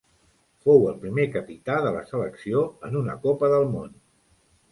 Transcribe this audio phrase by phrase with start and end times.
[0.67, 3.93] Fou el primer capità de la selecció en una Copa del Món.